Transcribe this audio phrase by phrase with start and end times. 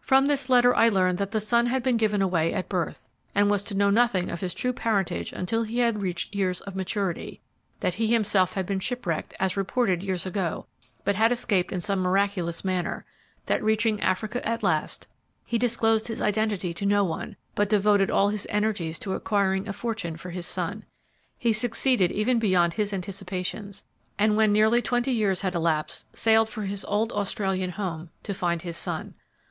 [0.00, 3.50] "From this letter I learned that the son had been given away at birth, and
[3.50, 7.42] was to know nothing of his true parentage until he had reached years of maturity;
[7.80, 10.64] that he himself had been shipwrecked, as reported years ago,
[11.04, 13.04] but had escaped in some miraculous manner;
[13.44, 15.06] that reaching Africa at last,
[15.44, 19.74] he disclosed his identity to no one, but devoted all his energies to acquiring a
[19.74, 20.82] fortune for his son.
[21.38, 23.84] He succeeded even beyond his anticipations,
[24.18, 28.62] and when nearly twenty years had elapsed, sailed for his old Australian home, to find
[28.62, 29.12] his son.